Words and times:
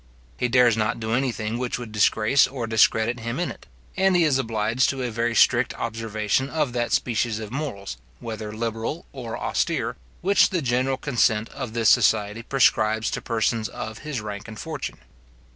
He 0.35 0.47
dares 0.47 0.75
not 0.75 0.99
do 0.99 1.13
anything 1.13 1.59
which 1.59 1.77
would 1.77 1.91
disgrace 1.91 2.47
or 2.47 2.65
discredit 2.65 3.19
him 3.19 3.39
in 3.39 3.51
it; 3.51 3.67
and 3.95 4.15
he 4.15 4.23
is 4.23 4.39
obliged 4.39 4.89
to 4.89 5.03
a 5.03 5.11
very 5.11 5.35
strict 5.35 5.75
observation 5.75 6.49
of 6.49 6.73
that 6.73 6.91
species 6.91 7.37
of 7.37 7.51
morals, 7.51 7.97
whether 8.19 8.51
liberal 8.51 9.05
or 9.13 9.37
austere, 9.37 9.97
which 10.21 10.49
the 10.49 10.59
general 10.63 10.97
consent 10.97 11.49
of 11.49 11.73
this 11.73 11.89
society 11.89 12.41
prescribes 12.41 13.11
to 13.11 13.21
persons 13.21 13.69
of 13.69 13.99
his 13.99 14.21
rank 14.21 14.47
and 14.47 14.57
fortune. 14.57 14.97